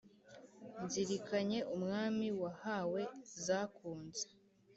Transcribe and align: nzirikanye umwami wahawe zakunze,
nzirikanye 0.83 1.59
umwami 1.75 2.27
wahawe 2.41 3.01
zakunze, 3.45 4.25